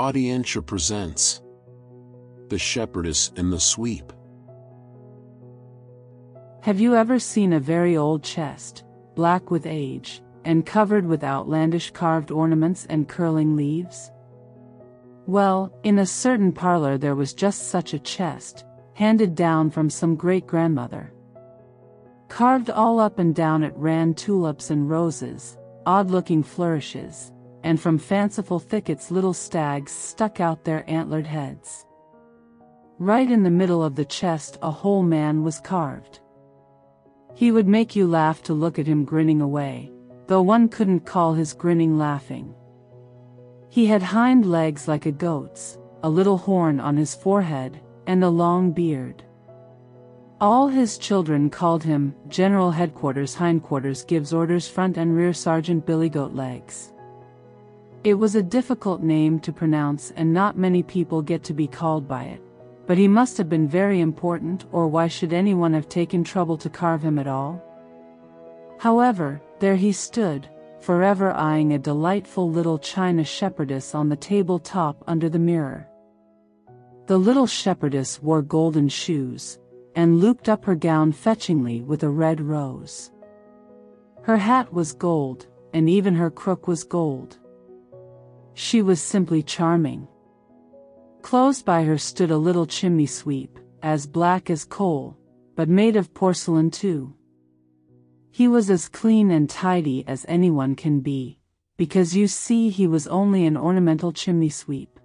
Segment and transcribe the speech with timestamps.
[0.00, 1.42] Audientia presents
[2.48, 4.14] The Shepherdess and the Sweep.
[6.62, 8.84] Have you ever seen a very old chest,
[9.14, 14.10] black with age, and covered with outlandish carved ornaments and curling leaves?
[15.26, 18.64] Well, in a certain parlor there was just such a chest,
[18.94, 21.12] handed down from some great grandmother.
[22.30, 27.32] Carved all up and down it ran tulips and roses, odd looking flourishes,
[27.62, 31.84] and from fanciful thickets little stags stuck out their antlered heads.
[32.98, 36.20] Right in the middle of the chest a whole man was carved.
[37.34, 39.90] He would make you laugh to look at him grinning away,
[40.26, 42.54] though one couldn't call his grinning laughing.
[43.68, 48.28] He had hind legs like a goat's, a little horn on his forehead, and a
[48.28, 49.22] long beard.
[50.40, 56.08] All his children called him General Headquarters Hindquarters gives orders front and rear Sergeant Billy
[56.08, 56.92] Goat Legs.
[58.02, 62.08] It was a difficult name to pronounce and not many people get to be called
[62.08, 62.42] by it.
[62.86, 66.70] But he must have been very important or why should anyone have taken trouble to
[66.70, 67.62] carve him at all?
[68.78, 70.48] However, there he stood,
[70.80, 75.86] forever eyeing a delightful little china shepherdess on the table top under the mirror.
[77.06, 79.58] The little shepherdess wore golden shoes,
[79.94, 83.10] and looped up her gown fetchingly with a red rose.
[84.22, 87.39] Her hat was gold, and even her crook was gold.
[88.54, 90.08] She was simply charming.
[91.22, 95.16] Close by her stood a little chimney sweep, as black as coal,
[95.54, 97.14] but made of porcelain too.
[98.30, 101.38] He was as clean and tidy as anyone can be,
[101.76, 104.98] because you see he was only an ornamental chimney sweep.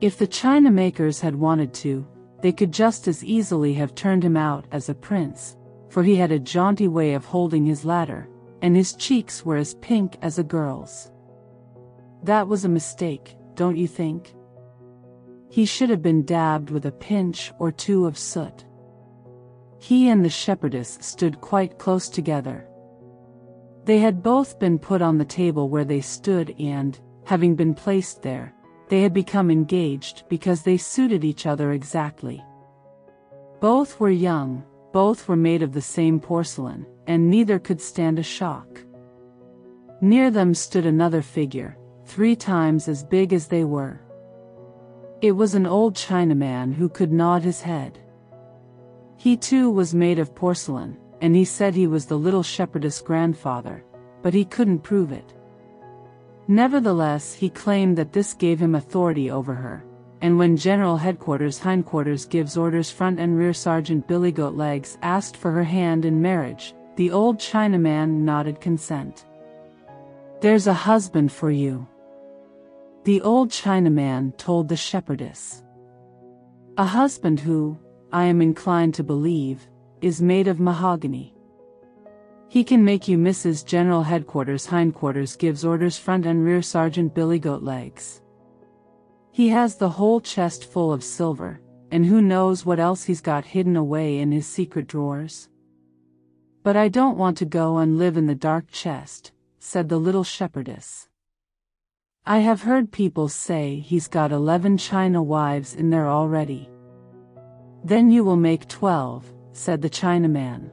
[0.00, 2.06] If the china makers had wanted to,
[2.42, 5.56] they could just as easily have turned him out as a prince,
[5.88, 8.28] for he had a jaunty way of holding his ladder,
[8.62, 11.10] and his cheeks were as pink as a girl's.
[12.26, 14.34] That was a mistake, don't you think?
[15.48, 18.64] He should have been dabbed with a pinch or two of soot.
[19.78, 22.66] He and the shepherdess stood quite close together.
[23.84, 28.22] They had both been put on the table where they stood and, having been placed
[28.22, 28.52] there,
[28.88, 32.44] they had become engaged because they suited each other exactly.
[33.60, 38.24] Both were young, both were made of the same porcelain, and neither could stand a
[38.24, 38.80] shock.
[40.00, 44.00] Near them stood another figure, three times as big as they were.
[45.20, 47.98] It was an old Chinaman who could nod his head.
[49.16, 53.84] He too was made of porcelain, and he said he was the little shepherdess grandfather,
[54.22, 55.34] but he couldn't prove it.
[56.48, 59.84] Nevertheless, he claimed that this gave him authority over her,
[60.20, 65.36] and when General Headquarters Hindquarters gives orders front and rear Sergeant Billy Goat Legs asked
[65.36, 69.24] for her hand in marriage, the old Chinaman nodded consent.
[70.40, 71.86] There's a husband for you.
[73.06, 75.62] The old Chinaman told the shepherdess.
[76.76, 77.78] A husband who,
[78.12, 79.68] I am inclined to believe,
[80.00, 81.32] is made of mahogany.
[82.48, 83.64] He can make you Mrs.
[83.64, 88.22] General Headquarters Hindquarters gives orders front and rear Sergeant Billy Goat Legs.
[89.30, 91.60] He has the whole chest full of silver,
[91.92, 95.48] and who knows what else he's got hidden away in his secret drawers.
[96.64, 99.30] But I don't want to go and live in the dark chest,
[99.60, 101.08] said the little shepherdess.
[102.28, 106.68] I have heard people say he's got eleven China wives in there already.
[107.84, 110.72] Then you will make twelve, said the Chinaman.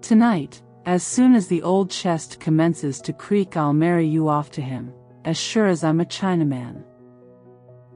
[0.00, 4.62] Tonight, as soon as the old chest commences to creak I'll marry you off to
[4.62, 4.94] him,
[5.26, 6.84] as sure as I'm a Chinaman.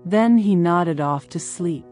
[0.04, 1.87] Then he nodded off to sleep.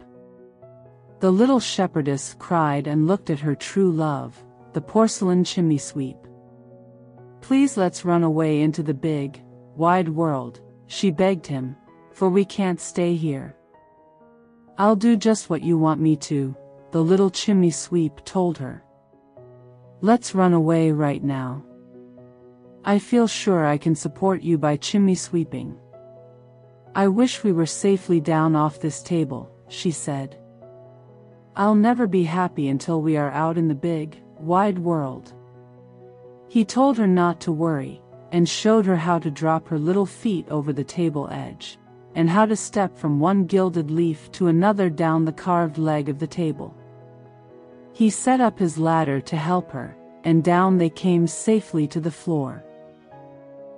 [1.20, 6.18] The little shepherdess cried and looked at her true love, the porcelain chimney sweep.
[7.40, 9.40] Please let's run away into the big,
[9.76, 11.76] wide world, she begged him,
[12.12, 13.56] for we can't stay here.
[14.78, 16.56] I'll do just what you want me to,
[16.90, 18.82] the little chimney sweep told her.
[20.00, 21.64] Let's run away right now.
[22.84, 25.78] I feel sure I can support you by chimney sweeping.
[26.94, 30.36] I wish we were safely down off this table, she said.
[31.54, 35.32] I'll never be happy until we are out in the big, wide world.
[36.48, 38.01] He told her not to worry,
[38.32, 41.78] and showed her how to drop her little feet over the table edge,
[42.14, 46.18] and how to step from one gilded leaf to another down the carved leg of
[46.18, 46.74] the table.
[47.92, 49.94] He set up his ladder to help her,
[50.24, 52.64] and down they came safely to the floor.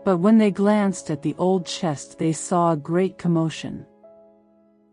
[0.04, 3.84] But when they glanced at the old chest they saw a great commotion.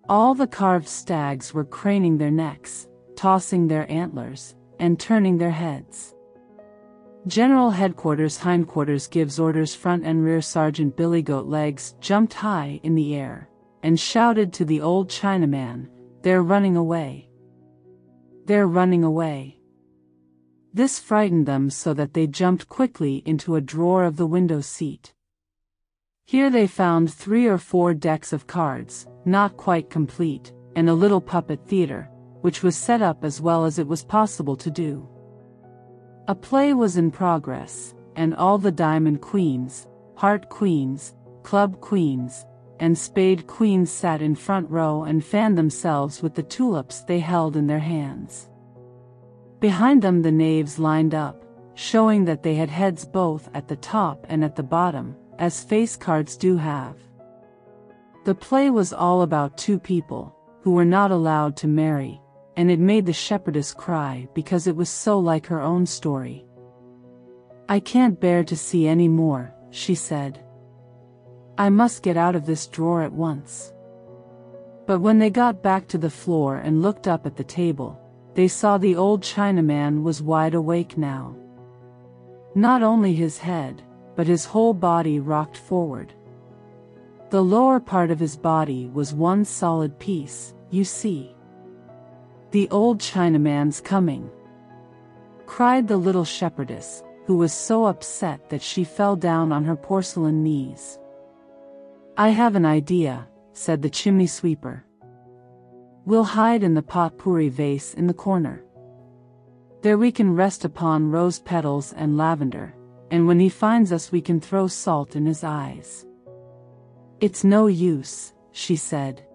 [0.10, 6.16] All the carved stags were craning their necks, tossing their antlers, and turning their heads.
[7.28, 12.96] General Headquarters Hindquarters gives orders Front and Rear Sergeant Billy Goat Legs jumped high in
[12.96, 13.48] the air
[13.84, 15.88] and shouted to the old Chinaman,
[16.24, 17.30] They're running away.
[18.46, 19.60] They're running away.
[20.74, 25.14] This frightened them so that they jumped quickly into a drawer of the window seat.
[26.26, 31.22] Here they found three or four decks of cards, not quite complete, and a little
[31.22, 32.10] puppet theater,
[32.42, 35.08] which was set up as well as it was possible to do.
[36.28, 42.46] A play was in progress, and all the diamond queens, heart queens, club queens,
[42.80, 47.56] and spade queens sat in front row and fanned themselves with the tulips they held
[47.56, 48.50] in their hands.
[49.60, 51.44] Behind them the knaves lined up,
[51.76, 55.96] showing that they had heads both at the top and at the bottom, as face
[55.96, 56.98] cards do have.
[58.26, 62.22] The play was all about two people, who were not allowed to marry,
[62.56, 66.46] and it made the shepherdess cry because it was so like her own story.
[67.70, 70.44] I can't bear to see any more, she said.
[71.58, 73.74] I must get out of this drawer at once.
[74.86, 78.00] But when they got back to the floor and looked up at the table,
[78.34, 81.36] they saw the old Chinaman was wide awake now.
[82.56, 83.82] Not only his head,
[84.16, 86.14] but his whole body rocked forward.
[87.30, 91.34] The lower part of his body was one solid piece, you see.
[92.52, 94.30] The old Chinaman's coming.
[95.46, 100.44] Cried the little shepherdess, who was so upset that she fell down on her porcelain
[100.44, 101.00] knees.
[102.18, 104.84] I have an idea, said the chimney sweeper.
[106.06, 108.66] We'll hide in the potpourri vase in the corner.
[109.82, 112.76] There we can rest upon rose petals and lavender,
[113.12, 116.06] and when he finds us we can throw salt in his eyes.
[117.22, 119.26] It's no use, she said.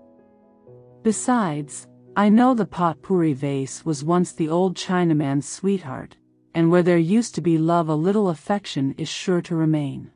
[1.02, 1.86] Besides,
[2.18, 6.16] I know the potpourri vase was once the old Chinaman's sweetheart,
[6.54, 10.10] and where there used to be love a little affection is sure to remain.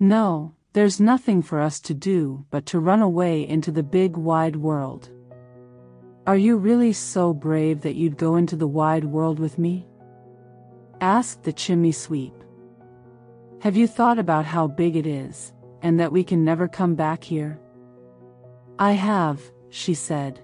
[0.00, 4.56] No, there's nothing for us to do but to run away into the big wide
[4.56, 5.10] world.
[6.26, 9.86] Are you really so brave that you'd go into the wide world with me?
[11.00, 12.34] asked the chimney sweep.
[13.60, 15.52] Have you thought about how big it is,
[15.82, 17.60] and that we can never come back here?
[18.76, 20.40] I have, she said.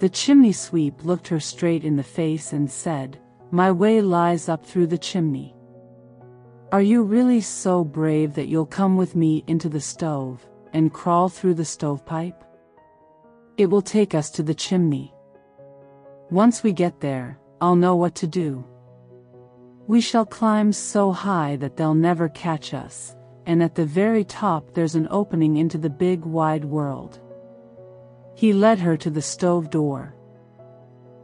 [0.00, 3.20] The chimney sweep looked her straight in the face and said,
[3.50, 5.54] My way lies up through the chimney.
[6.72, 11.28] Are you really so brave that you'll come with me into the stove, and crawl
[11.28, 12.42] through the stovepipe?
[13.58, 15.12] It will take us to the chimney.
[16.30, 18.64] Once we get there, I'll know what to do.
[19.86, 23.14] We shall climb so high that they'll never catch us,
[23.44, 27.20] and at the very top there's an opening into the big wide world.
[28.40, 30.14] He led her to the stove door.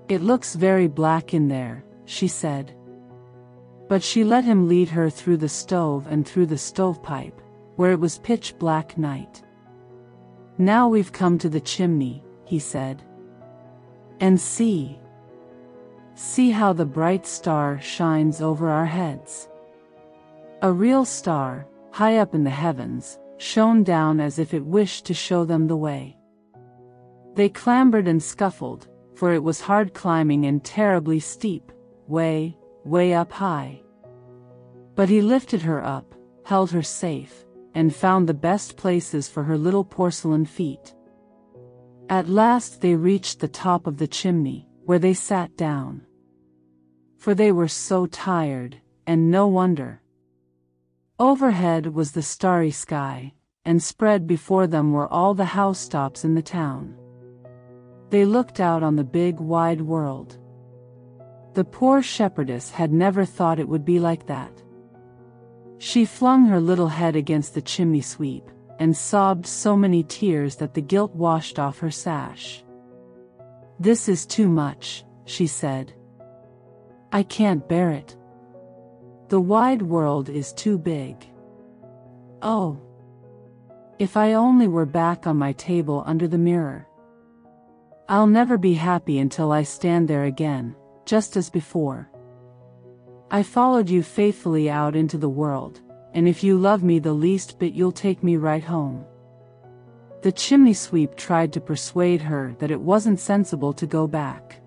[0.06, 2.76] It looks very black in there, she said.
[3.88, 7.40] But she let him lead her through the stove and through the stovepipe,
[7.76, 9.42] where it was pitch black night.
[10.58, 13.02] Now we've come to the chimney, he said.
[14.20, 15.00] And see.
[16.16, 19.48] See how the bright star shines over our heads.
[20.60, 25.14] A real star, high up in the heavens, shone down as if it wished to
[25.14, 26.15] show them the way.
[27.36, 31.70] They clambered and scuffled, for it was hard climbing and terribly steep,
[32.08, 33.82] way, way up high.
[34.94, 36.14] But he lifted her up,
[36.46, 37.44] held her safe,
[37.74, 40.94] and found the best places for her little porcelain feet.
[42.08, 46.06] At last they reached the top of the chimney, where they sat down.
[47.18, 50.00] For they were so tired, and no wonder.
[51.18, 53.34] Overhead was the starry sky,
[53.66, 56.96] and spread before them were all the housetops in the town.
[58.10, 60.38] They looked out on the big wide world.
[61.54, 64.62] The poor shepherdess had never thought it would be like that.
[65.78, 68.44] She flung her little head against the chimney sweep,
[68.78, 72.62] and sobbed so many tears that the gilt washed off her sash.
[73.80, 75.92] This is too much, she said.
[77.12, 78.16] I can't bear it.
[79.28, 81.16] The wide world is too big.
[82.42, 82.80] Oh!
[83.98, 86.85] If I only were back on my table under the mirror.
[88.08, 92.08] I'll never be happy until I stand there again, just as before.
[93.32, 95.80] I followed you faithfully out into the world,
[96.14, 99.04] and if you love me the least bit you'll take me right home.
[100.22, 104.60] The chimney sweep tried to persuade her that it wasn't sensible to go back.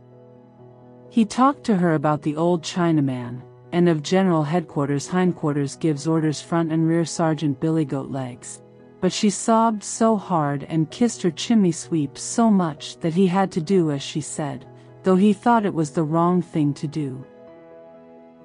[1.10, 3.42] He talked to her about the old Chinaman,
[3.72, 8.62] and of General Headquarters Hindquarters gives orders front and rear Sergeant Billy Goat Legs,
[9.02, 13.52] but she sobbed so hard and kissed her chimney sweep so much that he had
[13.52, 14.66] to do as she said,
[15.04, 17.26] though he thought it was the wrong thing to do.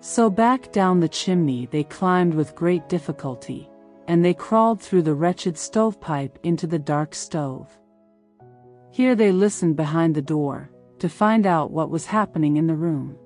[0.01, 3.69] So back down the chimney they climbed with great difficulty,
[4.07, 7.77] and they crawled through the wretched stovepipe into the dark stove.
[8.93, 10.71] Here they listened behind the door,
[11.01, 13.17] to find out what was happening in the room.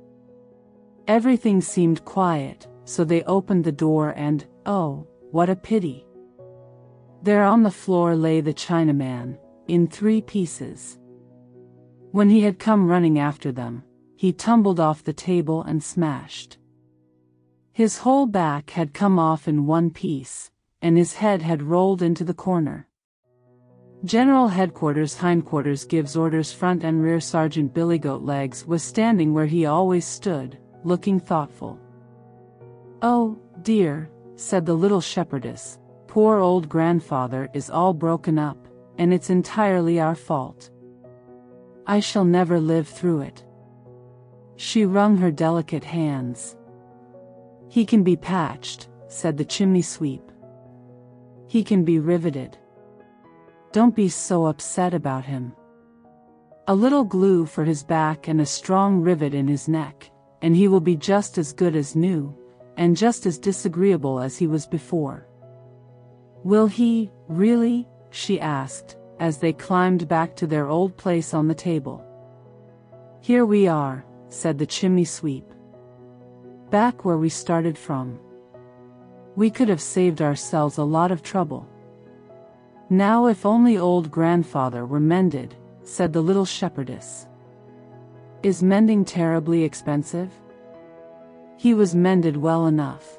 [1.07, 6.08] Everything seemed quiet, so they opened the door and, oh, what a pity!
[7.23, 10.99] There on the floor lay the Chinaman, in three pieces.
[12.13, 13.83] When he had come running after them,
[14.17, 16.59] he tumbled off the table and smashed.
[17.73, 20.51] His whole back had come off in one piece,
[20.83, 22.89] and his head had rolled into the corner.
[24.05, 29.47] General Headquarters Hindquarters gives orders Front and Rear Sergeant Billy Goat Legs was standing where
[29.47, 31.79] he always stood, looking thoughtful.
[33.03, 35.79] Oh, dear, said the little shepherdess,
[36.19, 38.67] poor old grandfather is all broken up,
[38.99, 40.69] and it's entirely our fault.
[41.87, 43.45] I shall never live through it.
[44.57, 46.57] She wrung her delicate hands.
[47.69, 50.33] He can be patched, said the chimney sweep.
[51.47, 52.59] He can be riveted.
[53.71, 55.53] Don't be so upset about him.
[56.67, 60.11] A little glue for his back and a strong rivet in his neck,
[60.43, 62.37] and he will be just as good as new,
[62.77, 65.28] and just as disagreeable as he was before.
[66.45, 67.87] Will he, really?
[68.11, 72.05] she asked, as they climbed back to their old place on the table.
[73.21, 75.45] Here we are, said the chimney sweep.
[76.71, 78.19] Back where we started from.
[79.37, 81.69] We could have saved ourselves a lot of trouble.
[82.91, 87.27] Now if only old grandfather were mended, said the little shepherdess.
[88.43, 90.33] Is mending terribly expensive?
[91.57, 93.18] He was mended well enough.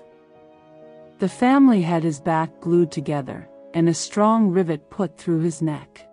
[1.19, 6.07] The family had his back glued together, and a strong rivet put through his neck.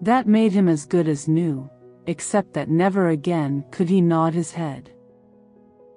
[0.00, 1.68] That made him as good as new,
[2.06, 4.90] except that never again could he nod his head.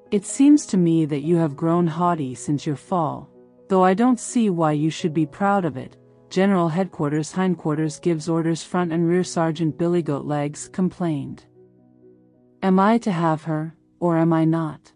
[0.09, 3.29] It seems to me that you have grown haughty since your fall,
[3.69, 5.95] though I don't see why you should be proud of it.
[6.31, 11.45] General Headquarters Hindquarters gives orders Front and Rear Sergeant Billy Goat Legs complained.
[12.63, 14.91] Am I to have her, or am I not?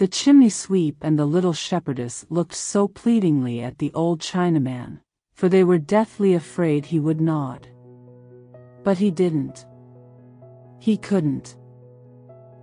[0.00, 5.00] The chimney sweep and the little shepherdess looked so pleadingly at the old Chinaman,
[5.34, 7.68] for they were deathly afraid he would nod.
[8.82, 9.66] But he didn't.
[10.78, 11.58] He couldn't.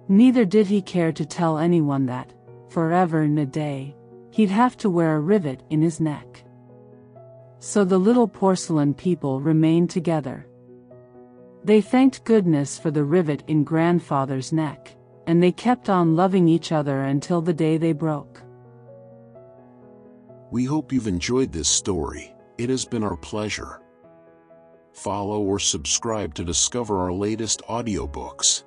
[0.07, 2.33] Neither did he care to tell anyone that,
[2.69, 3.95] forever and a day,
[4.31, 6.43] he'd have to wear a rivet in his neck.
[7.59, 10.47] So the little porcelain people remained together.
[11.63, 14.96] They thanked goodness for the rivet in grandfather's neck,
[15.27, 18.41] and they kept on loving each other until the day they broke.
[20.49, 23.81] We hope you've enjoyed this story, it has been our pleasure.
[24.93, 28.63] Follow or subscribe to discover our latest audiobooks.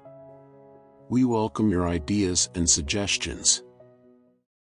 [1.08, 3.64] We welcome your ideas and suggestions.